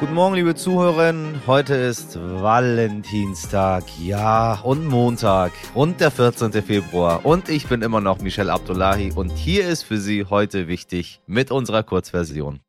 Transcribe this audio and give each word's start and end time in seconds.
Guten 0.00 0.14
Morgen, 0.14 0.36
liebe 0.36 0.54
Zuhörerinnen. 0.54 1.42
Heute 1.48 1.74
ist 1.74 2.16
Valentinstag, 2.20 3.82
ja, 4.00 4.54
und 4.60 4.86
Montag 4.86 5.50
und 5.74 6.00
der 6.00 6.12
14. 6.12 6.52
Februar. 6.62 7.26
Und 7.26 7.48
ich 7.48 7.66
bin 7.66 7.82
immer 7.82 8.00
noch 8.00 8.20
Michelle 8.20 8.52
Abdullahi 8.52 9.10
und 9.10 9.30
hier 9.30 9.66
ist 9.66 9.82
für 9.82 9.98
Sie 9.98 10.24
heute 10.24 10.68
wichtig 10.68 11.20
mit 11.26 11.50
unserer 11.50 11.82
Kurzversion. 11.82 12.60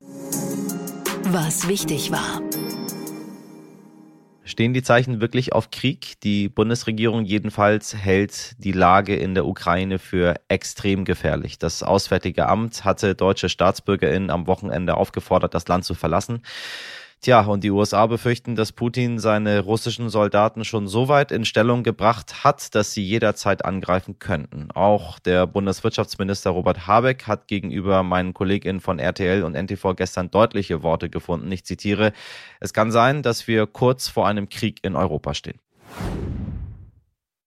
Was 1.25 1.67
wichtig 1.67 2.11
war. 2.11 2.41
Stehen 4.43 4.73
die 4.73 4.81
Zeichen 4.81 5.21
wirklich 5.21 5.53
auf 5.53 5.69
Krieg? 5.69 6.19
Die 6.21 6.49
Bundesregierung 6.49 7.25
jedenfalls 7.25 7.95
hält 7.95 8.55
die 8.57 8.71
Lage 8.71 9.15
in 9.15 9.35
der 9.35 9.45
Ukraine 9.45 9.99
für 9.99 10.41
extrem 10.47 11.05
gefährlich. 11.05 11.59
Das 11.59 11.83
Auswärtige 11.83 12.47
Amt 12.47 12.85
hatte 12.85 13.13
deutsche 13.13 13.49
Staatsbürgerinnen 13.49 14.31
am 14.31 14.47
Wochenende 14.47 14.97
aufgefordert, 14.97 15.53
das 15.53 15.67
Land 15.67 15.85
zu 15.85 15.93
verlassen. 15.93 16.41
Tja, 17.21 17.41
und 17.41 17.65
die 17.65 17.71
USA 17.71 18.05
befürchten, 18.05 18.55
dass 18.55 18.71
Putin 18.71 19.19
seine 19.19 19.59
russischen 19.59 20.07
Soldaten 20.09 20.63
schon 20.63 20.87
so 20.87 21.09
weit 21.09 21.33
in 21.33 21.43
Stellung 21.43 21.83
gebracht 21.83 22.45
hat, 22.45 22.73
dass 22.75 22.93
sie 22.93 23.03
jederzeit 23.03 23.65
angreifen 23.65 24.19
könnten. 24.19 24.71
Auch 24.71 25.19
der 25.19 25.45
Bundeswirtschaftsminister 25.45 26.51
Robert 26.51 26.87
Habeck 26.87 27.27
hat 27.27 27.49
gegenüber 27.49 28.03
meinen 28.03 28.33
Kolleginnen 28.33 28.79
von 28.79 28.99
RTL 28.99 29.43
und 29.43 29.53
NTV 29.53 29.95
gestern 29.97 30.31
deutliche 30.31 30.81
Worte 30.81 31.09
gefunden. 31.09 31.51
Ich 31.51 31.65
zitiere, 31.65 32.13
es 32.61 32.71
kann 32.71 32.89
sein, 32.89 33.21
dass 33.21 33.49
wir 33.49 33.67
kurz 33.67 34.07
vor 34.07 34.25
einem 34.25 34.47
Krieg 34.47 34.79
in 34.83 34.95
Europa 34.95 35.33
stehen. 35.33 35.59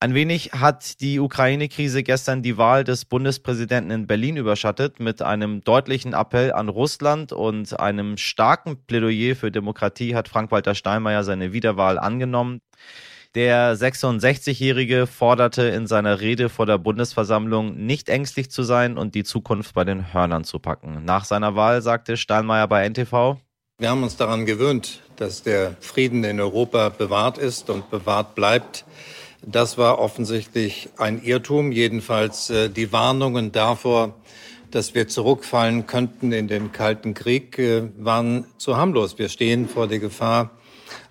Ein 0.03 0.15
wenig 0.15 0.51
hat 0.53 1.01
die 1.01 1.21
Ukraine-Krise 1.21 2.03
gestern 2.03 2.43
die 2.43 2.59
Wahl 2.59 2.83
des 2.83 3.05
Bundespräsidenten 3.05 3.93
in 3.93 4.09
Berlin 4.09 4.37
überschattet 4.37 4.99
mit 4.99 5.23
einem 5.23 5.63
deutlichen 5.63 6.13
Appell 6.13 6.53
an 6.53 6.69
Russland 6.69 7.31
und 7.33 7.79
einem 7.79 8.17
starken 8.17 8.85
Plädoyer 8.85 9.37
für 9.37 9.53
Demokratie 9.53 10.17
hat 10.17 10.27
Frank-Walter 10.27 10.75
Steinmeier 10.75 11.23
seine 11.23 11.53
Wiederwahl 11.53 12.01
angenommen. 12.01 12.63
Der 13.37 13.77
66-Jährige 13.77 15.07
forderte 15.07 15.63
in 15.69 15.87
seiner 15.87 16.21
Rede 16.21 16.49
vor 16.49 16.67
der 16.67 16.79
Bundesversammlung, 16.79 17.87
nicht 17.87 18.09
ängstlich 18.09 18.51
zu 18.51 18.65
sein 18.65 18.99
und 18.99 19.15
die 19.15 19.23
Zukunft 19.23 19.73
bei 19.73 19.85
den 19.85 20.13
Hörnern 20.13 20.43
zu 20.43 20.59
packen. 20.59 21.05
Nach 21.05 21.25
seiner 21.25 21.55
Wahl 21.55 21.81
sagte 21.81 22.17
Steinmeier 22.17 22.67
bei 22.67 22.89
NTV, 22.89 23.37
wir 23.79 23.91
haben 23.91 24.03
uns 24.03 24.17
daran 24.17 24.47
gewöhnt, 24.47 25.01
dass 25.15 25.45
der 25.45 25.77
Frieden 25.81 26.25
in 26.25 26.41
Europa 26.41 26.89
bewahrt 26.89 27.39
ist 27.39 27.71
und 27.71 27.89
bewahrt 27.91 28.35
bleibt. 28.35 28.85
Das 29.45 29.77
war 29.77 29.99
offensichtlich 29.99 30.89
ein 30.99 31.21
Irrtum, 31.21 31.73
jedenfalls 31.73 32.49
äh, 32.51 32.71
die 32.71 32.93
Warnungen 32.93 33.51
davor, 33.51 34.15
dass 34.71 34.95
wir 34.95 35.09
zurückfallen 35.09 35.89
könnten 35.89 36.31
in 36.31 36.47
den 36.47 36.71
Kalten 36.71 37.13
Krieg, 37.13 37.59
äh, 37.59 37.83
waren 37.99 38.47
zu 38.57 38.77
harmlos. 38.77 39.19
Wir 39.19 39.29
stehen 39.29 39.69
vor 39.69 39.89
der 39.89 39.99
Gefahr 39.99 40.51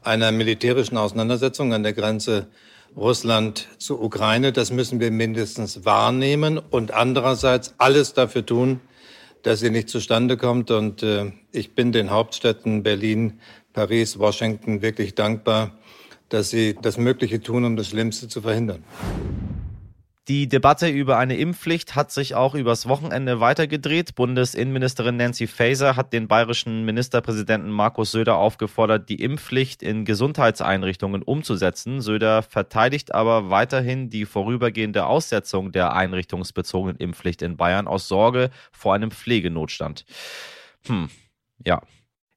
einer 0.02 0.32
militärischen 0.32 0.98
Auseinandersetzung 0.98 1.74
an 1.74 1.84
der 1.84 1.92
Grenze 1.92 2.48
Russland 2.96 3.68
zu 3.78 4.02
Ukraine. 4.02 4.54
Das 4.54 4.72
müssen 4.72 5.02
wir 5.02 5.12
mindestens 5.12 5.84
wahrnehmen 5.84 6.58
und 6.58 6.92
andererseits 6.92 7.76
alles 7.80 8.14
dafür 8.14 8.46
tun, 8.46 8.80
dass 9.44 9.60
sie 9.60 9.70
nicht 9.70 9.90
zustande 9.90 10.38
kommt. 10.38 10.72
Und 10.72 11.04
äh, 11.04 11.34
ich 11.52 11.76
bin 11.76 11.92
den 11.92 12.12
Hauptstädten 12.12 12.82
Berlin, 12.82 13.42
Paris, 13.74 14.20
Washington 14.20 14.82
wirklich 14.82 15.16
dankbar, 15.16 15.72
dass 16.34 16.50
sie 16.50 16.76
das 16.82 16.98
Mögliche 16.98 17.42
tun, 17.42 17.66
um 17.66 17.76
das 17.76 17.90
Schlimmste 17.90 18.28
zu 18.28 18.42
verhindern. 18.42 18.84
Die 20.28 20.48
Debatte 20.48 20.88
über 20.88 21.18
eine 21.18 21.36
Impfpflicht 21.36 21.96
hat 21.96 22.12
sich 22.12 22.36
auch 22.36 22.54
übers 22.54 22.88
Wochenende 22.88 23.40
weitergedreht. 23.40 24.14
Bundesinnenministerin 24.16 25.18
Nancy 25.18 25.48
Faeser 25.48 25.96
hat 25.96 26.14
den 26.14 26.28
bayerischen 26.28 26.86
Ministerpräsidenten 26.86 27.72
Markus 27.72 28.12
Söder 28.12 28.38
aufgefordert, 28.38 29.10
die 29.10 29.16
Impfpflicht 29.16 29.82
in 29.82 30.06
Gesundheitseinrichtungen 30.06 31.24
umzusetzen. 31.24 32.02
Söder 32.02 32.44
verteidigt 32.44 33.16
aber 33.16 33.50
weiterhin 33.50 34.12
die 34.12 34.26
vorübergehende 34.26 35.08
Aussetzung 35.08 35.72
der 35.72 35.94
einrichtungsbezogenen 35.94 36.98
Impfpflicht 36.98 37.42
in 37.42 37.58
Bayern 37.58 37.88
aus 37.88 38.08
Sorge 38.08 38.52
vor 38.72 38.94
einem 38.94 39.10
Pflegenotstand. 39.10 40.06
Hm, 40.86 41.10
ja. 41.66 41.82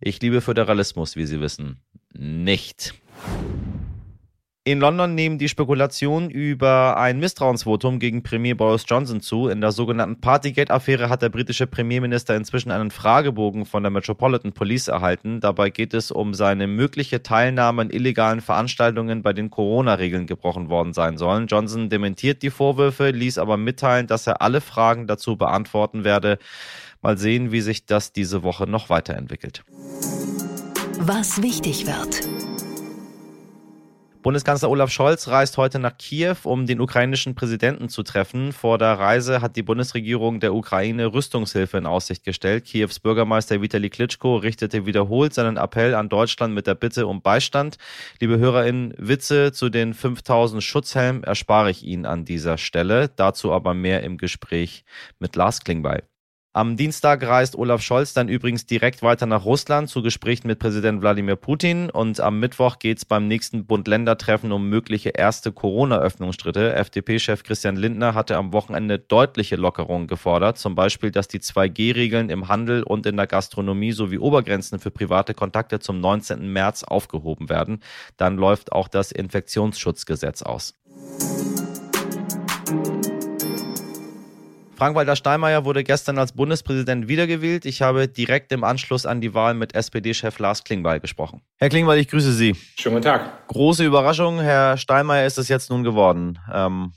Ich 0.00 0.20
liebe 0.20 0.40
Föderalismus, 0.40 1.16
wie 1.16 1.26
Sie 1.26 1.40
wissen. 1.40 1.80
Nicht. 2.12 2.94
In 4.66 4.80
London 4.80 5.14
nehmen 5.14 5.36
die 5.36 5.50
Spekulationen 5.50 6.30
über 6.30 6.96
ein 6.96 7.18
Misstrauensvotum 7.18 7.98
gegen 7.98 8.22
Premier 8.22 8.56
Boris 8.56 8.86
Johnson 8.88 9.20
zu. 9.20 9.48
In 9.48 9.60
der 9.60 9.72
sogenannten 9.72 10.22
Partygate-Affäre 10.22 11.10
hat 11.10 11.20
der 11.20 11.28
britische 11.28 11.66
Premierminister 11.66 12.34
inzwischen 12.34 12.70
einen 12.70 12.90
Fragebogen 12.90 13.66
von 13.66 13.82
der 13.82 13.90
Metropolitan 13.90 14.54
Police 14.54 14.88
erhalten. 14.88 15.40
Dabei 15.40 15.68
geht 15.68 15.92
es 15.92 16.10
um 16.10 16.32
seine 16.32 16.66
mögliche 16.66 17.22
Teilnahme 17.22 17.82
an 17.82 17.90
illegalen 17.90 18.40
Veranstaltungen, 18.40 19.22
bei 19.22 19.34
denen 19.34 19.50
Corona-Regeln 19.50 20.26
gebrochen 20.26 20.70
worden 20.70 20.94
sein 20.94 21.18
sollen. 21.18 21.46
Johnson 21.46 21.90
dementiert 21.90 22.42
die 22.42 22.48
Vorwürfe, 22.48 23.10
ließ 23.10 23.36
aber 23.36 23.58
mitteilen, 23.58 24.06
dass 24.06 24.26
er 24.26 24.40
alle 24.40 24.62
Fragen 24.62 25.06
dazu 25.06 25.36
beantworten 25.36 26.04
werde. 26.04 26.38
Mal 27.02 27.18
sehen, 27.18 27.52
wie 27.52 27.60
sich 27.60 27.84
das 27.84 28.12
diese 28.12 28.42
Woche 28.42 28.66
noch 28.66 28.88
weiterentwickelt. 28.88 29.62
Was 31.00 31.42
wichtig 31.42 31.86
wird. 31.86 32.43
Bundeskanzler 34.24 34.70
Olaf 34.70 34.90
Scholz 34.90 35.28
reist 35.28 35.58
heute 35.58 35.78
nach 35.78 35.98
Kiew, 35.98 36.36
um 36.44 36.64
den 36.64 36.80
ukrainischen 36.80 37.34
Präsidenten 37.34 37.90
zu 37.90 38.02
treffen. 38.02 38.54
Vor 38.54 38.78
der 38.78 38.98
Reise 38.98 39.42
hat 39.42 39.54
die 39.54 39.62
Bundesregierung 39.62 40.40
der 40.40 40.54
Ukraine 40.54 41.12
Rüstungshilfe 41.12 41.76
in 41.76 41.84
Aussicht 41.84 42.24
gestellt. 42.24 42.64
Kiews 42.64 43.00
Bürgermeister 43.00 43.60
Vitali 43.60 43.90
Klitschko 43.90 44.36
richtete 44.36 44.86
wiederholt 44.86 45.34
seinen 45.34 45.58
Appell 45.58 45.94
an 45.94 46.08
Deutschland 46.08 46.54
mit 46.54 46.66
der 46.66 46.74
Bitte 46.74 47.06
um 47.06 47.20
Beistand. 47.20 47.76
Liebe 48.18 48.38
HörerInnen, 48.38 48.94
Witze 48.96 49.52
zu 49.52 49.68
den 49.68 49.92
5000 49.92 50.62
Schutzhelmen 50.62 51.22
erspare 51.22 51.70
ich 51.70 51.84
Ihnen 51.84 52.06
an 52.06 52.24
dieser 52.24 52.56
Stelle. 52.56 53.10
Dazu 53.14 53.52
aber 53.52 53.74
mehr 53.74 54.04
im 54.04 54.16
Gespräch 54.16 54.86
mit 55.18 55.36
Lars 55.36 55.60
Klingbeil. 55.60 56.02
Am 56.56 56.76
Dienstag 56.76 57.26
reist 57.26 57.56
Olaf 57.56 57.82
Scholz 57.82 58.12
dann 58.12 58.28
übrigens 58.28 58.64
direkt 58.64 59.02
weiter 59.02 59.26
nach 59.26 59.44
Russland 59.44 59.90
zu 59.90 60.02
Gesprächen 60.02 60.46
mit 60.46 60.60
Präsident 60.60 61.02
Wladimir 61.02 61.34
Putin 61.34 61.90
und 61.90 62.20
am 62.20 62.38
Mittwoch 62.38 62.78
geht 62.78 62.98
es 62.98 63.04
beim 63.04 63.26
nächsten 63.26 63.66
Bund-Länder-Treffen 63.66 64.52
um 64.52 64.68
mögliche 64.68 65.08
erste 65.08 65.50
Corona-Öffnungsschritte. 65.50 66.72
FDP-Chef 66.76 67.42
Christian 67.42 67.74
Lindner 67.74 68.14
hatte 68.14 68.36
am 68.36 68.52
Wochenende 68.52 69.00
deutliche 69.00 69.56
Lockerungen 69.56 70.06
gefordert, 70.06 70.56
zum 70.56 70.76
Beispiel, 70.76 71.10
dass 71.10 71.26
die 71.26 71.40
2G-Regeln 71.40 72.30
im 72.30 72.46
Handel 72.46 72.84
und 72.84 73.04
in 73.06 73.16
der 73.16 73.26
Gastronomie 73.26 73.90
sowie 73.90 74.18
Obergrenzen 74.18 74.78
für 74.78 74.92
private 74.92 75.34
Kontakte 75.34 75.80
zum 75.80 76.00
19. 76.00 76.52
März 76.52 76.84
aufgehoben 76.84 77.48
werden. 77.48 77.80
Dann 78.16 78.36
läuft 78.36 78.70
auch 78.70 78.86
das 78.86 79.10
Infektionsschutzgesetz 79.10 80.42
aus. 80.42 80.74
Frank-Walter 84.76 85.14
Steinmeier 85.14 85.64
wurde 85.64 85.84
gestern 85.84 86.18
als 86.18 86.32
Bundespräsident 86.32 87.06
wiedergewählt. 87.06 87.64
Ich 87.64 87.80
habe 87.80 88.08
direkt 88.08 88.50
im 88.50 88.64
Anschluss 88.64 89.06
an 89.06 89.20
die 89.20 89.32
Wahl 89.32 89.54
mit 89.54 89.74
SPD-Chef 89.74 90.38
Lars 90.40 90.64
Klingbeil 90.64 90.98
gesprochen. 90.98 91.42
Herr 91.58 91.68
Klingbeil, 91.68 91.98
ich 92.00 92.08
grüße 92.08 92.32
Sie. 92.32 92.56
Schönen 92.78 92.96
guten 92.96 93.06
Tag. 93.06 93.46
Große 93.48 93.84
Überraschung, 93.84 94.40
Herr 94.40 94.76
Steinmeier 94.76 95.26
ist 95.26 95.38
es 95.38 95.48
jetzt 95.48 95.70
nun 95.70 95.84
geworden. 95.84 96.40
Ähm, 96.52 96.92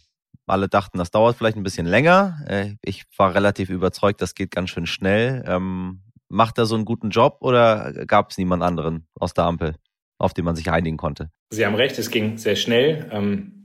alle 0.47 0.67
dachten, 0.69 0.97
das 0.97 1.11
dauert 1.11 1.37
vielleicht 1.37 1.57
ein 1.57 1.63
bisschen 1.63 1.85
länger. 1.85 2.39
Äh, 2.47 2.75
ich 2.81 3.03
war 3.15 3.35
relativ 3.35 3.69
überzeugt, 3.69 4.21
das 4.21 4.33
geht 4.33 4.49
ganz 4.51 4.71
schön 4.71 4.87
schnell. 4.87 5.43
Ähm, 5.45 6.01
macht 6.29 6.57
er 6.57 6.65
so 6.65 6.75
einen 6.75 6.85
guten 6.85 7.11
Job 7.11 7.37
oder 7.41 7.93
gab 8.07 8.31
es 8.31 8.37
niemand 8.37 8.63
anderen 8.63 9.07
aus 9.13 9.33
der 9.33 9.45
Ampel, 9.45 9.75
auf 10.17 10.33
den 10.33 10.45
man 10.45 10.55
sich 10.55 10.71
einigen 10.71 10.97
konnte? 10.97 11.29
Sie 11.51 11.65
haben 11.65 11.75
recht, 11.75 11.97
es 11.99 12.09
ging 12.09 12.37
sehr 12.37 12.55
schnell. 12.55 13.07
Ähm 13.11 13.56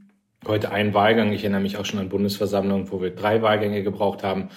heute 0.46 0.72
ein 0.72 0.94
Wahlgang. 0.94 1.32
Ich 1.32 1.42
erinnere 1.42 1.60
mich 1.60 1.76
auch 1.76 1.84
schon 1.84 2.00
an 2.00 2.08
Bundesversammlungen, 2.08 2.90
wo 2.90 3.00
wir 3.00 3.10
drei 3.10 3.42
Wahlgänge 3.42 3.82
gebraucht 3.82 4.22
haben. 4.22 4.50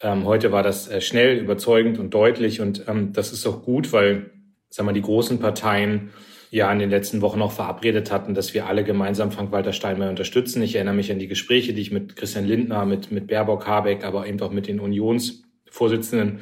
Ähm, 0.00 0.24
heute 0.24 0.52
war 0.52 0.62
das 0.62 0.88
äh, 0.88 1.00
schnell, 1.00 1.38
überzeugend 1.38 1.98
und 1.98 2.12
deutlich 2.12 2.60
und 2.60 2.86
ähm, 2.88 3.12
das 3.12 3.32
ist 3.32 3.46
auch 3.46 3.62
gut, 3.62 3.92
weil, 3.92 4.30
sagen 4.68 4.88
wir, 4.88 4.92
die 4.92 5.02
großen 5.02 5.38
Parteien 5.38 6.10
ja 6.50 6.70
in 6.72 6.78
den 6.78 6.90
letzten 6.90 7.22
Wochen 7.22 7.42
auch 7.42 7.52
verabredet 7.52 8.10
hatten, 8.10 8.34
dass 8.34 8.54
wir 8.54 8.66
alle 8.66 8.84
gemeinsam 8.84 9.32
Frank-Walter 9.32 9.72
Steinmeier 9.72 10.10
unterstützen. 10.10 10.62
Ich 10.62 10.74
erinnere 10.74 10.94
mich 10.94 11.10
an 11.10 11.18
die 11.18 11.28
Gespräche, 11.28 11.72
die 11.74 11.82
ich 11.82 11.90
mit 11.90 12.16
Christian 12.16 12.46
Lindner, 12.46 12.84
mit, 12.84 13.10
mit 13.10 13.26
Baerbock, 13.26 13.66
Habeck, 13.66 14.04
aber 14.04 14.26
eben 14.26 14.40
auch 14.40 14.52
mit 14.52 14.68
den 14.68 14.80
Unionsvorsitzenden 14.80 16.40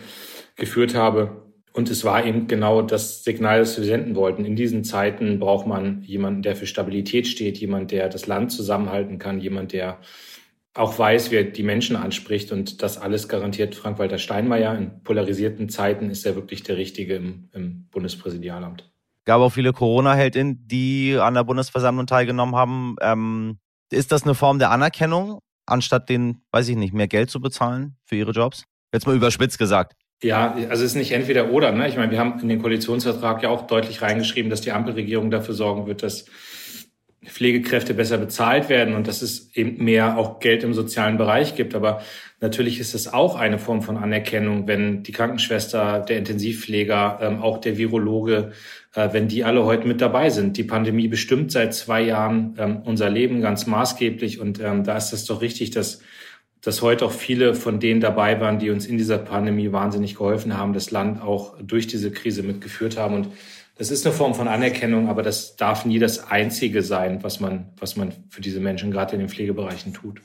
geführt 0.56 0.94
habe. 0.94 1.44
Und 1.76 1.91
es 1.91 2.05
war 2.05 2.25
eben 2.25 2.47
genau 2.47 2.82
das 2.82 3.25
Signal, 3.25 3.59
das 3.59 3.76
wir 3.76 3.85
senden 3.85 4.15
wollten. 4.15 4.44
In 4.44 4.55
diesen 4.55 4.85
Zeiten 4.85 5.41
braucht 5.41 5.67
man 5.67 6.03
jemanden, 6.03 6.43
der 6.43 6.55
für 6.55 6.69
Stabilität 6.69 7.26
steht, 7.26 7.59
jemand, 7.59 7.91
der 7.91 8.09
das 8.09 8.29
Land 8.29 8.53
zusammenhalten 8.53 9.19
kann, 9.19 9.41
jemand, 9.41 9.73
der 9.73 9.99
auch 10.75 10.97
weiß, 10.97 11.32
wer 11.32 11.43
die 11.43 11.65
Menschen 11.65 11.97
anspricht. 11.97 12.53
Und 12.53 12.81
das 12.81 12.97
alles 12.97 13.29
garantiert 13.29 13.75
Frank-Walter 13.75 14.19
Steinmeier. 14.19 14.79
In 14.79 15.03
polarisierten 15.03 15.69
Zeiten 15.69 16.11
ist 16.11 16.25
er 16.25 16.37
wirklich 16.37 16.62
der 16.62 16.76
Richtige 16.76 17.17
im, 17.17 17.49
im 17.53 17.88
Bundespräsidialamt. 17.91 18.88
Gab 19.25 19.41
auch 19.41 19.50
viele 19.50 19.73
Corona-Heldinnen, 19.73 20.69
die 20.69 21.17
an 21.19 21.35
der 21.35 21.43
Bundesversammlung 21.43 22.06
teilgenommen 22.06 22.55
haben. 22.55 22.94
Ähm, 23.00 23.59
ist 23.91 24.12
das 24.12 24.23
eine 24.23 24.37
Form 24.37 24.61
der 24.61 24.71
Anerkennung, 24.71 25.41
anstatt 25.67 26.09
den, 26.09 26.43
weiß 26.53 26.69
ich 26.69 26.76
nicht, 26.76 26.94
mehr 26.94 27.09
Geld 27.09 27.31
zu 27.31 27.41
bezahlen 27.41 27.97
für 28.05 28.15
ihre 28.15 28.31
Jobs? 28.31 28.65
Jetzt 28.93 29.09
mal 29.09 29.17
überspitzt 29.17 29.59
gesagt. 29.59 29.94
Ja, 30.25 30.55
also 30.71 30.82
es 30.85 30.93
ist 30.93 30.94
nicht 30.94 31.12
entweder 31.12 31.50
oder. 31.50 31.71
Ne? 31.71 31.87
Ich 31.87 31.99
meine, 31.99 32.11
wir 32.11 32.19
haben 32.19 32.41
in 32.41 32.49
den 32.49 32.62
Koalitionsvertrag 32.62 33.43
ja 33.43 33.50
auch 33.50 33.67
deutlich 33.67 34.00
reingeschrieben, 34.00 34.49
dass 34.49 34.62
die 34.62 34.73
Ampelregierung 34.73 35.31
dafür 35.31 35.53
sorgen 35.53 35.87
wird, 35.87 36.03
dass 36.03 36.25
Pflegekräfte 37.26 37.93
besser 37.93 38.17
bezahlt 38.17 38.71
werden 38.71 38.94
und 38.94 39.06
dass 39.06 39.21
es 39.21 39.55
eben 39.55 39.85
mehr 39.85 40.17
auch 40.17 40.41
Geld 40.41 40.65
im 40.65 40.73
sozialen 40.73 41.19
Bereich 41.19 41.56
gibt. 41.56 41.75
Aber 41.75 42.00
natürlich 42.41 42.81
ist 42.81 42.94
es 42.94 43.12
auch 43.12 43.37
eine 43.37 43.59
Form 43.59 43.82
von 43.82 43.99
Anerkennung, 43.99 44.67
wenn 44.67 45.03
die 45.03 45.12
Krankenschwester, 45.12 46.00
der 46.00 46.17
Intensivpfleger, 46.17 47.19
ähm, 47.21 47.43
auch 47.43 47.59
der 47.59 47.76
Virologe, 47.76 48.53
äh, 48.94 49.11
wenn 49.12 49.29
die 49.29 49.44
alle 49.44 49.67
heute 49.67 49.87
mit 49.87 50.00
dabei 50.00 50.31
sind. 50.31 50.56
Die 50.56 50.65
Pandemie 50.65 51.09
bestimmt 51.09 51.53
seit 51.53 51.75
zwei 51.75 52.00
Jahren 52.00 52.55
ähm, 52.56 52.81
unser 52.87 53.11
Leben 53.11 53.43
ganz 53.43 53.67
maßgeblich 53.67 54.41
und 54.41 54.59
ähm, 54.59 54.85
da 54.85 54.97
ist 54.97 55.12
es 55.12 55.26
doch 55.26 55.43
richtig, 55.43 55.71
dass 55.71 56.00
dass 56.64 56.81
heute 56.81 57.05
auch 57.05 57.12
viele 57.12 57.55
von 57.55 57.78
denen 57.78 58.00
dabei 58.00 58.40
waren, 58.40 58.58
die 58.58 58.70
uns 58.70 58.87
in 58.87 58.96
dieser 58.96 59.19
Pandemie 59.19 59.70
wahnsinnig 59.72 60.14
geholfen 60.14 60.56
haben, 60.56 60.72
das 60.72 60.90
Land 60.90 61.22
auch 61.22 61.55
durch 61.61 61.87
diese 61.87 62.11
Krise 62.11 62.43
mitgeführt 62.43 62.96
haben. 62.96 63.14
Und 63.14 63.28
das 63.76 63.90
ist 63.90 64.06
eine 64.06 64.14
Form 64.14 64.34
von 64.34 64.49
Anerkennung, 64.49 65.08
aber 65.08 65.22
das 65.22 65.56
darf 65.56 65.84
nie 65.84 65.99
das 65.99 66.31
Einzige 66.31 66.82
sein, 66.82 67.22
was 67.22 67.40
man, 67.40 67.72
was 67.78 67.96
man 67.96 68.12
für 68.31 68.40
diese 68.40 68.61
Menschen 68.61 68.90
gerade 68.90 69.14
in 69.14 69.20
den 69.20 69.28
Pflegebereichen 69.28 69.93
tut. 69.93 70.20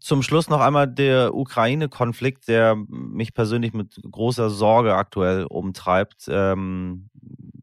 Zum 0.00 0.22
Schluss 0.22 0.48
noch 0.48 0.60
einmal 0.60 0.88
der 0.88 1.34
Ukraine-Konflikt, 1.34 2.48
der 2.48 2.76
mich 2.88 3.32
persönlich 3.32 3.72
mit 3.72 4.00
großer 4.10 4.50
Sorge 4.50 4.94
aktuell 4.94 5.44
umtreibt. 5.44 6.26
Ähm, 6.28 7.10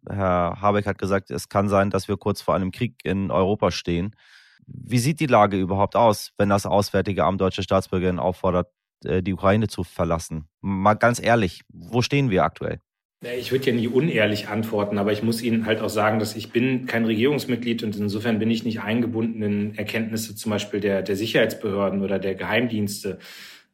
Herr 0.10 0.58
Habeck 0.62 0.86
hat 0.86 0.98
gesagt, 0.98 1.30
es 1.30 1.50
kann 1.50 1.70
sein, 1.70 1.90
dass 1.90 2.08
wir 2.08 2.18
kurz 2.18 2.42
vor 2.42 2.56
einem 2.56 2.72
Krieg 2.72 2.96
in 3.04 3.32
Europa 3.32 3.72
stehen. 3.72 4.16
Wie 4.68 5.00
sieht 5.00 5.20
die 5.20 5.28
Lage 5.28 5.58
überhaupt 5.58 5.96
aus, 5.96 6.32
wenn 6.38 6.50
das 6.50 6.66
Auswärtige 6.66 7.24
Amt 7.24 7.42
deutsche 7.42 7.64
Staatsbürgerinnen 7.64 8.20
auffordert, 8.20 8.68
äh, 9.04 9.22
die 9.22 9.34
Ukraine 9.34 9.68
zu 9.68 9.84
verlassen? 9.84 10.48
Mal 10.62 10.96
ganz 10.96 11.22
ehrlich, 11.22 11.62
wo 11.70 12.02
stehen 12.02 12.30
wir 12.30 12.44
aktuell? 12.44 12.80
Ich 13.38 13.52
würde 13.52 13.68
ja 13.68 13.74
nie 13.74 13.88
unehrlich 13.88 14.48
antworten, 14.48 14.98
aber 14.98 15.12
ich 15.12 15.22
muss 15.22 15.44
Ihnen 15.44 15.68
halt 15.68 15.80
auch 15.82 15.90
sagen, 15.90 16.18
dass 16.18 16.36
ich 16.36 16.52
bin 16.52 16.88
kein 16.88 17.06
Regierungsmitglied 17.06 17.84
und 17.84 17.96
insofern 17.96 18.40
bin 18.40 18.50
ich 18.50 18.64
nicht 18.64 18.82
eingebunden 18.82 19.44
in 19.44 19.78
Erkenntnisse 19.78 20.36
zum 20.36 20.50
Beispiel 20.50 20.80
der, 20.80 21.04
der 21.04 21.16
Sicherheitsbehörden 21.16 22.02
oder 22.02 22.18
der 22.18 22.34
Geheimdienste. 22.34 23.20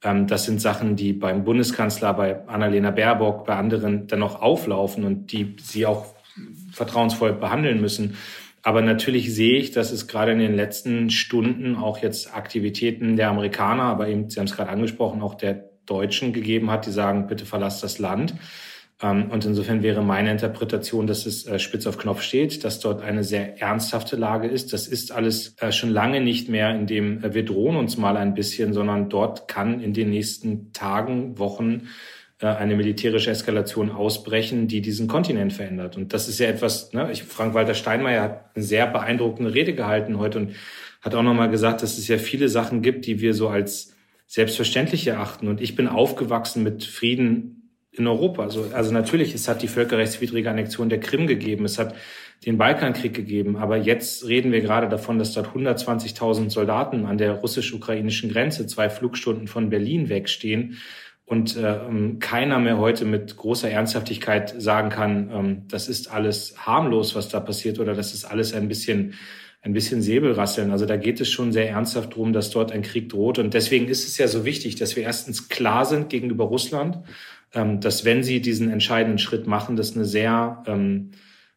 Ähm, 0.04 0.28
das 0.28 0.44
sind 0.44 0.60
Sachen, 0.60 0.98
die 0.98 1.14
beim 1.14 1.46
Bundeskanzler, 1.46 2.14
bei 2.14 2.46
Annalena 2.48 2.92
Baerbock, 2.92 3.46
bei 3.46 3.56
anderen 3.56 4.08
dann 4.08 4.20
noch 4.20 4.42
auflaufen 4.42 5.06
und 5.06 5.32
die 5.32 5.56
sie 5.62 5.86
auch 5.86 6.14
vertrauensvoll 6.74 7.32
behandeln 7.32 7.80
müssen. 7.80 8.18
Aber 8.68 8.82
natürlich 8.82 9.34
sehe 9.34 9.58
ich, 9.58 9.72
dass 9.72 9.94
es 9.94 10.10
gerade 10.10 10.34
in 10.34 10.40
den 10.40 10.54
letzten 10.54 11.10
Stunden 11.10 11.78
auch 11.78 12.00
jetzt 12.00 12.36
Aktivitäten 12.36 13.16
der 13.16 13.30
Amerikaner, 13.30 13.84
aber 13.84 14.10
eben, 14.10 14.30
Sie 14.30 14.42
haben 14.42 14.48
es 14.48 14.58
gerade 14.58 14.70
angesprochen, 14.70 15.22
auch 15.22 15.36
der 15.36 15.70
Deutschen 15.86 16.34
gegeben 16.34 16.70
hat, 16.70 16.86
die 16.86 16.92
sagen, 16.92 17.28
bitte 17.28 17.46
verlasst 17.46 17.82
das 17.82 17.98
Land. 17.98 18.34
Ähm, 19.02 19.32
und 19.32 19.46
insofern 19.46 19.84
wäre 19.84 20.04
meine 20.04 20.32
Interpretation, 20.32 21.08
dass 21.08 21.26
es 21.26 21.48
äh, 21.48 21.60
spitz 21.60 21.88
auf 21.88 21.98
Knopf 21.98 22.22
steht, 22.22 22.66
dass 22.66 22.82
dort 22.82 23.02
eine 23.02 23.24
sehr 23.24 23.62
ernsthafte 23.62 24.18
Lage 24.18 24.50
ist. 24.50 24.74
Das 24.74 24.86
ist 24.86 25.14
alles 25.14 25.56
äh, 25.62 25.72
schon 25.72 25.92
lange 25.92 26.20
nicht 26.20 26.50
mehr, 26.50 26.76
in 26.76 26.88
dem 26.88 27.24
äh, 27.24 27.34
wir 27.34 27.46
drohen 27.46 27.78
uns 27.78 27.96
mal 27.96 28.18
ein 28.18 28.34
bisschen, 28.34 28.74
sondern 28.74 29.08
dort 29.08 29.48
kann 29.48 29.80
in 29.80 29.94
den 29.94 30.10
nächsten 30.10 30.74
Tagen, 30.74 31.40
Wochen 31.40 31.88
eine 32.40 32.76
militärische 32.76 33.32
Eskalation 33.32 33.92
ausbrechen, 33.92 34.68
die 34.68 34.82
diesen 34.82 35.08
Kontinent 35.08 35.54
verändert. 35.54 35.98
Und 35.98 36.14
das 36.14 36.28
ist 36.28 36.40
ja 36.40 36.48
etwas, 36.48 36.94
ne, 36.94 37.10
ich, 37.12 37.24
Frank-Walter 37.24 37.74
Steinmeier 37.74 38.22
hat 38.22 38.52
eine 38.54 38.64
sehr 38.64 38.86
beeindruckende 38.86 39.54
Rede 39.54 39.74
gehalten 39.74 40.20
heute 40.20 40.40
und 40.40 40.56
hat 41.02 41.16
auch 41.16 41.24
nochmal 41.24 41.50
gesagt, 41.50 41.82
dass 41.82 41.98
es 41.98 42.08
ja 42.08 42.18
viele 42.18 42.48
Sachen 42.50 42.82
gibt, 42.82 43.08
die 43.08 43.22
wir 43.22 43.34
so 43.34 43.50
als 43.50 43.96
selbstverständlich 44.28 45.08
erachten. 45.08 45.48
Und 45.48 45.62
ich 45.62 45.76
bin 45.76 45.88
aufgewachsen 45.88 46.62
mit 46.62 46.84
Frieden 46.84 47.72
in 47.92 48.06
Europa. 48.06 48.44
Also, 48.44 48.66
also 48.74 48.92
natürlich, 48.92 49.34
es 49.34 49.48
hat 49.48 49.64
die 49.64 49.68
völkerrechtswidrige 49.68 50.52
Annexion 50.52 50.90
der 50.90 51.00
Krim 51.00 51.26
gegeben, 51.26 51.66
es 51.66 51.80
hat 51.80 51.96
den 52.46 52.60
Balkankrieg 52.60 53.16
gegeben, 53.16 53.56
aber 53.56 53.78
jetzt 53.78 54.28
reden 54.28 54.52
wir 54.52 54.62
gerade 54.62 54.88
davon, 54.88 55.18
dass 55.18 55.34
dort 55.34 55.56
120.000 55.56 56.52
Soldaten 56.52 57.08
an 57.08 57.18
der 57.18 57.32
russisch-ukrainischen 57.34 58.32
Grenze 58.32 58.68
zwei 58.68 58.92
Flugstunden 58.92 59.48
von 59.48 59.72
Berlin 59.72 60.08
wegstehen 60.10 60.78
und 61.28 61.56
äh, 61.56 61.80
keiner 62.20 62.58
mehr 62.58 62.80
heute 62.80 63.06
mit 63.06 63.38
großer 63.38 63.70
Ernsthaftigkeit 63.70 64.60
sagen 64.60 64.90
kann, 64.90 65.30
ähm, 65.32 65.62
das 65.68 65.88
ist 65.88 66.12
alles 66.12 66.56
harmlos, 66.66 67.14
was 67.14 67.30
da 67.30 67.40
passiert 67.40 67.80
oder 67.80 67.94
das 67.94 68.16
ist 68.16 68.26
alles 68.26 68.54
ein 68.54 68.68
bisschen 68.68 69.14
ein 69.62 69.74
bisschen 69.74 70.02
Säbelrasseln. 70.02 70.72
Also 70.72 70.86
da 70.86 70.96
geht 70.96 71.20
es 71.20 71.30
schon 71.30 71.52
sehr 71.52 71.70
ernsthaft 71.70 72.16
drum, 72.16 72.32
dass 72.32 72.52
dort 72.52 72.72
ein 72.72 72.84
Krieg 72.84 73.10
droht. 73.10 73.38
Und 73.38 73.54
deswegen 73.54 73.88
ist 73.90 74.08
es 74.08 74.18
ja 74.18 74.28
so 74.28 74.46
wichtig, 74.46 74.76
dass 74.76 74.96
wir 74.96 75.04
erstens 75.04 75.50
klar 75.50 75.84
sind 75.84 76.10
gegenüber 76.10 76.46
Russland 76.46 77.00
ähm, 77.54 77.80
dass 77.80 78.06
wenn 78.06 78.24
sie 78.24 78.42
diesen 78.42 78.70
entscheidenden 78.70 79.20
Schritt 79.20 79.48
machen, 79.48 79.76
das 79.76 79.96
eine 79.96 80.06
sehr 80.06 80.64
ähm, 80.68 81.12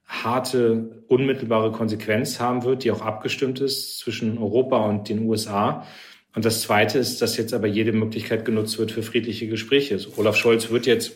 harte, 0.06 1.04
unmittelbare 1.08 1.72
Konsequenz 1.72 2.40
haben 2.40 2.64
wird, 2.64 2.84
die 2.84 2.90
auch 2.90 3.02
abgestimmt 3.02 3.60
ist 3.60 3.98
zwischen 3.98 4.38
Europa 4.38 4.78
und 4.78 5.08
den 5.08 5.26
USA. 5.26 5.86
Und 6.34 6.44
das 6.44 6.62
Zweite 6.62 6.98
ist, 6.98 7.20
dass 7.22 7.36
jetzt 7.36 7.52
aber 7.52 7.66
jede 7.66 7.92
Möglichkeit 7.92 8.44
genutzt 8.44 8.78
wird 8.78 8.92
für 8.92 9.02
friedliche 9.02 9.48
Gespräche. 9.48 9.94
Also 9.94 10.12
Olaf 10.16 10.36
Scholz 10.36 10.70
wird 10.70 10.86
jetzt 10.86 11.12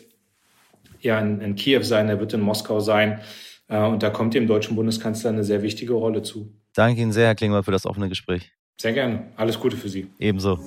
ja 1.01 1.19
in, 1.19 1.39
in 1.41 1.55
Kiew 1.55 1.83
sein, 1.83 2.09
er 2.09 2.19
wird 2.19 2.33
in 2.33 2.41
Moskau 2.41 2.79
sein. 2.79 3.21
Äh, 3.67 3.79
und 3.79 4.03
da 4.03 4.09
kommt 4.09 4.33
dem 4.33 4.47
deutschen 4.47 4.75
Bundeskanzler 4.75 5.29
eine 5.29 5.43
sehr 5.43 5.61
wichtige 5.61 5.93
Rolle 5.93 6.21
zu. 6.21 6.53
Danke 6.73 7.01
Ihnen 7.01 7.13
sehr, 7.13 7.27
Herr 7.27 7.35
Klingmann, 7.35 7.63
für 7.63 7.71
das 7.71 7.85
offene 7.85 8.09
Gespräch. 8.09 8.51
Sehr 8.79 8.93
gerne. 8.93 9.27
Alles 9.37 9.59
Gute 9.59 9.77
für 9.77 9.87
Sie. 9.87 10.07
Ebenso. 10.19 10.59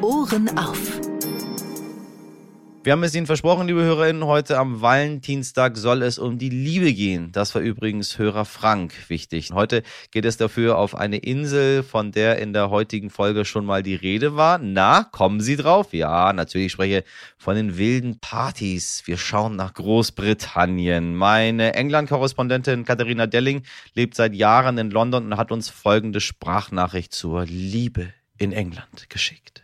Ohren 0.00 0.56
auf. 0.56 1.13
Wir 2.84 2.92
haben 2.92 3.02
es 3.02 3.14
Ihnen 3.14 3.24
versprochen, 3.24 3.66
liebe 3.66 3.80
HörerInnen, 3.80 4.26
heute 4.26 4.58
am 4.58 4.82
Valentinstag 4.82 5.78
soll 5.78 6.02
es 6.02 6.18
um 6.18 6.36
die 6.36 6.50
Liebe 6.50 6.92
gehen. 6.92 7.32
Das 7.32 7.54
war 7.54 7.62
übrigens 7.62 8.18
Hörer 8.18 8.44
Frank 8.44 9.08
wichtig. 9.08 9.52
Heute 9.54 9.82
geht 10.10 10.26
es 10.26 10.36
dafür 10.36 10.76
auf 10.76 10.94
eine 10.94 11.16
Insel, 11.16 11.82
von 11.82 12.12
der 12.12 12.40
in 12.40 12.52
der 12.52 12.68
heutigen 12.68 13.08
Folge 13.08 13.46
schon 13.46 13.64
mal 13.64 13.82
die 13.82 13.94
Rede 13.94 14.36
war. 14.36 14.58
Na, 14.58 15.04
kommen 15.04 15.40
Sie 15.40 15.56
drauf? 15.56 15.94
Ja, 15.94 16.34
natürlich 16.34 16.72
spreche 16.72 17.04
von 17.38 17.56
den 17.56 17.78
wilden 17.78 18.18
Partys. 18.20 19.04
Wir 19.06 19.16
schauen 19.16 19.56
nach 19.56 19.72
Großbritannien. 19.72 21.14
Meine 21.14 21.72
England-Korrespondentin 21.72 22.84
Katharina 22.84 23.26
Delling 23.26 23.62
lebt 23.94 24.14
seit 24.14 24.34
Jahren 24.34 24.76
in 24.76 24.90
London 24.90 25.32
und 25.32 25.38
hat 25.38 25.52
uns 25.52 25.70
folgende 25.70 26.20
Sprachnachricht 26.20 27.14
zur 27.14 27.46
Liebe 27.46 28.12
in 28.36 28.52
England 28.52 29.08
geschickt. 29.08 29.63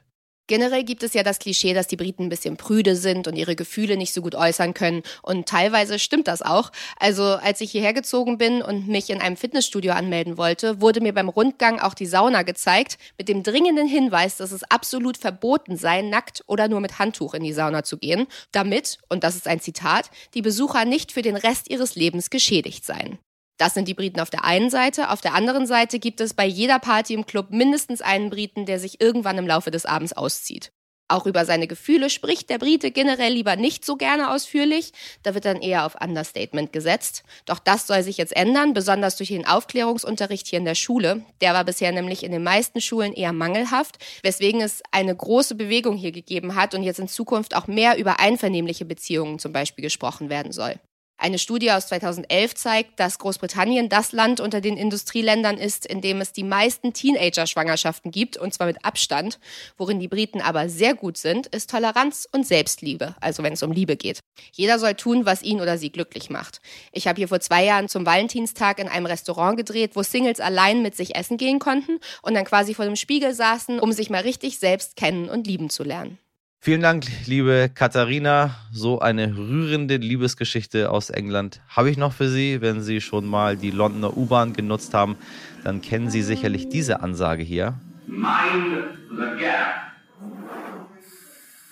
Generell 0.50 0.82
gibt 0.82 1.04
es 1.04 1.14
ja 1.14 1.22
das 1.22 1.38
Klischee, 1.38 1.74
dass 1.74 1.86
die 1.86 1.94
Briten 1.94 2.24
ein 2.24 2.28
bisschen 2.28 2.56
prüde 2.56 2.96
sind 2.96 3.28
und 3.28 3.36
ihre 3.36 3.54
Gefühle 3.54 3.96
nicht 3.96 4.12
so 4.12 4.20
gut 4.20 4.34
äußern 4.34 4.74
können. 4.74 5.04
Und 5.22 5.48
teilweise 5.48 6.00
stimmt 6.00 6.26
das 6.26 6.42
auch. 6.42 6.72
Also 6.98 7.22
als 7.22 7.60
ich 7.60 7.70
hierher 7.70 7.92
gezogen 7.92 8.36
bin 8.36 8.60
und 8.60 8.88
mich 8.88 9.10
in 9.10 9.20
einem 9.20 9.36
Fitnessstudio 9.36 9.92
anmelden 9.92 10.38
wollte, 10.38 10.80
wurde 10.80 11.00
mir 11.02 11.14
beim 11.14 11.28
Rundgang 11.28 11.78
auch 11.78 11.94
die 11.94 12.06
Sauna 12.06 12.42
gezeigt, 12.42 12.98
mit 13.16 13.28
dem 13.28 13.44
dringenden 13.44 13.86
Hinweis, 13.86 14.38
dass 14.38 14.50
es 14.50 14.64
absolut 14.64 15.18
verboten 15.18 15.76
sei, 15.76 16.02
nackt 16.02 16.42
oder 16.48 16.66
nur 16.66 16.80
mit 16.80 16.98
Handtuch 16.98 17.34
in 17.34 17.44
die 17.44 17.52
Sauna 17.52 17.84
zu 17.84 17.96
gehen, 17.96 18.26
damit, 18.50 18.98
und 19.08 19.22
das 19.22 19.36
ist 19.36 19.46
ein 19.46 19.60
Zitat, 19.60 20.10
die 20.34 20.42
Besucher 20.42 20.84
nicht 20.84 21.12
für 21.12 21.22
den 21.22 21.36
Rest 21.36 21.70
ihres 21.70 21.94
Lebens 21.94 22.28
geschädigt 22.28 22.84
seien. 22.84 23.20
Das 23.60 23.74
sind 23.74 23.88
die 23.88 23.94
Briten 23.94 24.20
auf 24.20 24.30
der 24.30 24.46
einen 24.46 24.70
Seite. 24.70 25.10
Auf 25.10 25.20
der 25.20 25.34
anderen 25.34 25.66
Seite 25.66 25.98
gibt 25.98 26.22
es 26.22 26.32
bei 26.32 26.46
jeder 26.46 26.78
Party 26.78 27.12
im 27.12 27.26
Club 27.26 27.50
mindestens 27.50 28.00
einen 28.00 28.30
Briten, 28.30 28.64
der 28.64 28.78
sich 28.78 29.02
irgendwann 29.02 29.36
im 29.36 29.46
Laufe 29.46 29.70
des 29.70 29.84
Abends 29.84 30.14
auszieht. 30.14 30.72
Auch 31.08 31.26
über 31.26 31.44
seine 31.44 31.66
Gefühle 31.66 32.08
spricht 32.08 32.48
der 32.48 32.56
Brite 32.56 32.90
generell 32.90 33.34
lieber 33.34 33.56
nicht 33.56 33.84
so 33.84 33.96
gerne 33.96 34.30
ausführlich. 34.30 34.92
Da 35.24 35.34
wird 35.34 35.44
dann 35.44 35.60
eher 35.60 35.84
auf 35.84 35.94
Understatement 36.00 36.72
gesetzt. 36.72 37.22
Doch 37.44 37.58
das 37.58 37.86
soll 37.86 38.02
sich 38.02 38.16
jetzt 38.16 38.34
ändern, 38.34 38.72
besonders 38.72 39.16
durch 39.16 39.28
den 39.28 39.46
Aufklärungsunterricht 39.46 40.46
hier 40.46 40.60
in 40.60 40.64
der 40.64 40.74
Schule. 40.74 41.22
Der 41.42 41.52
war 41.52 41.64
bisher 41.64 41.92
nämlich 41.92 42.22
in 42.22 42.32
den 42.32 42.42
meisten 42.42 42.80
Schulen 42.80 43.12
eher 43.12 43.34
mangelhaft, 43.34 43.98
weswegen 44.22 44.62
es 44.62 44.82
eine 44.90 45.14
große 45.14 45.54
Bewegung 45.54 45.98
hier 45.98 46.12
gegeben 46.12 46.54
hat 46.54 46.74
und 46.74 46.82
jetzt 46.82 46.98
in 46.98 47.08
Zukunft 47.08 47.54
auch 47.54 47.66
mehr 47.66 47.98
über 47.98 48.20
einvernehmliche 48.20 48.86
Beziehungen 48.86 49.38
zum 49.38 49.52
Beispiel 49.52 49.82
gesprochen 49.82 50.30
werden 50.30 50.52
soll. 50.52 50.80
Eine 51.22 51.38
Studie 51.38 51.70
aus 51.70 51.88
2011 51.88 52.54
zeigt, 52.54 52.98
dass 52.98 53.18
Großbritannien 53.18 53.90
das 53.90 54.12
Land 54.12 54.40
unter 54.40 54.62
den 54.62 54.78
Industrieländern 54.78 55.58
ist, 55.58 55.84
in 55.84 56.00
dem 56.00 56.22
es 56.22 56.32
die 56.32 56.44
meisten 56.44 56.94
Teenager-Schwangerschaften 56.94 58.10
gibt, 58.10 58.38
und 58.38 58.54
zwar 58.54 58.66
mit 58.66 58.86
Abstand. 58.86 59.38
Worin 59.76 60.00
die 60.00 60.08
Briten 60.08 60.40
aber 60.40 60.70
sehr 60.70 60.94
gut 60.94 61.18
sind, 61.18 61.46
ist 61.48 61.68
Toleranz 61.68 62.26
und 62.32 62.46
Selbstliebe, 62.46 63.16
also 63.20 63.42
wenn 63.42 63.52
es 63.52 63.62
um 63.62 63.70
Liebe 63.70 63.96
geht. 63.96 64.20
Jeder 64.52 64.78
soll 64.78 64.94
tun, 64.94 65.26
was 65.26 65.42
ihn 65.42 65.60
oder 65.60 65.76
sie 65.76 65.92
glücklich 65.92 66.30
macht. 66.30 66.62
Ich 66.90 67.06
habe 67.06 67.18
hier 67.18 67.28
vor 67.28 67.40
zwei 67.40 67.66
Jahren 67.66 67.90
zum 67.90 68.06
Valentinstag 68.06 68.78
in 68.78 68.88
einem 68.88 69.04
Restaurant 69.04 69.58
gedreht, 69.58 69.96
wo 69.96 70.02
Singles 70.02 70.40
allein 70.40 70.80
mit 70.80 70.96
sich 70.96 71.16
essen 71.16 71.36
gehen 71.36 71.58
konnten 71.58 71.98
und 72.22 72.32
dann 72.32 72.46
quasi 72.46 72.72
vor 72.72 72.86
dem 72.86 72.96
Spiegel 72.96 73.34
saßen, 73.34 73.78
um 73.78 73.92
sich 73.92 74.08
mal 74.08 74.22
richtig 74.22 74.58
selbst 74.58 74.96
kennen 74.96 75.28
und 75.28 75.46
lieben 75.46 75.68
zu 75.68 75.84
lernen. 75.84 76.18
Vielen 76.62 76.82
Dank, 76.82 77.06
liebe 77.24 77.70
Katharina. 77.74 78.54
So 78.70 78.98
eine 78.98 79.34
rührende 79.34 79.96
Liebesgeschichte 79.96 80.90
aus 80.90 81.08
England 81.08 81.62
habe 81.70 81.88
ich 81.88 81.96
noch 81.96 82.12
für 82.12 82.28
Sie. 82.28 82.60
Wenn 82.60 82.82
Sie 82.82 83.00
schon 83.00 83.24
mal 83.24 83.56
die 83.56 83.70
Londoner 83.70 84.14
U-Bahn 84.14 84.52
genutzt 84.52 84.92
haben, 84.92 85.16
dann 85.64 85.80
kennen 85.80 86.10
Sie 86.10 86.20
sicherlich 86.20 86.68
diese 86.68 87.00
Ansage 87.00 87.42
hier. 87.42 87.80
Mind 88.06 88.84
the 89.08 89.42
gap. 89.42 89.90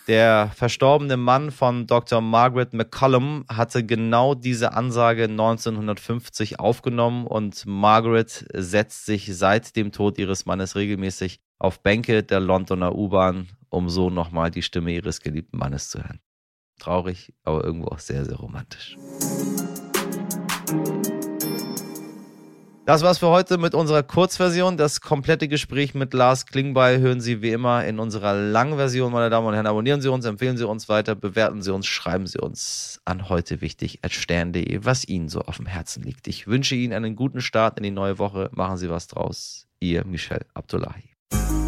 Der 0.07 0.51
verstorbene 0.57 1.19
Mann 1.19 1.51
von 1.51 1.87
Dr. 1.87 2.23
Margaret 2.23 2.73
McCollum 2.73 3.45
hatte 3.47 3.85
genau 3.85 4.35
diese 4.35 4.73
Ansage 4.73 5.25
1950 5.25 6.61
aufgenommen 6.61 7.27
und 7.27 7.67
Margaret 7.67 8.47
setzt 8.55 9.05
sich 9.05 9.37
seit 9.37 9.77
dem 9.77 9.93
Tod 9.93 10.19
ihres 10.19 10.47
Mannes 10.47 10.77
regelmäßig 10.77 11.41
auf 11.59 11.81
Bänke 11.83 12.23
der 12.23 12.41
Londoner 12.41 12.95
U-Bahn, 12.95 13.49
um 13.69 13.89
so 13.89 14.11
nochmal 14.11 14.51
die 14.51 14.63
Stimme 14.63 14.93
ihres 14.93 15.21
geliebten 15.21 15.59
Mannes 15.59 15.91
zu 15.91 15.99
hören. 15.99 16.21
Traurig, 16.79 17.35
aber 17.43 17.65
irgendwo 17.65 17.89
auch 17.89 17.99
sehr, 17.99 18.25
sehr 18.25 18.37
romantisch. 18.37 18.97
Das 22.89 23.03
war's 23.03 23.19
für 23.19 23.27
heute 23.27 23.59
mit 23.59 23.75
unserer 23.75 24.03
Kurzversion. 24.03 24.79
Das 24.79 25.03
komplette 25.03 25.47
Gespräch 25.47 25.95
mit 25.95 26.15
Lars 26.15 26.47
Klingbeil 26.47 27.01
hören 27.01 27.21
Sie 27.21 27.43
wie 27.43 27.51
immer 27.51 27.85
in 27.85 27.99
unserer 27.99 28.33
Langversion, 28.33 29.13
meine 29.13 29.29
Damen 29.29 29.47
und 29.47 29.53
Herren. 29.53 29.67
Abonnieren 29.67 30.01
Sie 30.01 30.11
uns, 30.11 30.25
empfehlen 30.25 30.57
Sie 30.57 30.67
uns 30.67 30.89
weiter, 30.89 31.15
bewerten 31.15 31.61
Sie 31.61 31.71
uns, 31.75 31.87
schreiben 31.87 32.27
Sie 32.27 32.39
uns 32.39 33.03
an 33.05 33.29
heute 33.29 33.61
wichtig 33.61 34.01
stern.de, 34.09 34.87
was 34.87 35.07
Ihnen 35.07 35.29
so 35.29 35.41
auf 35.41 35.59
dem 35.59 35.67
Herzen 35.67 36.03
liegt. 36.03 36.29
Ich 36.29 36.47
wünsche 36.47 36.77
Ihnen 36.77 36.95
einen 36.95 37.15
guten 37.15 37.43
Start 37.43 37.77
in 37.77 37.83
die 37.83 37.91
neue 37.91 38.19
Woche. 38.19 38.49
Machen 38.55 38.79
Sie 38.79 38.89
was 38.89 39.07
draus. 39.07 39.67
Ihr 39.81 40.07
Michel 40.07 40.47
Abdullahi. 40.55 41.18
Thank 41.31 41.61
you 41.61 41.68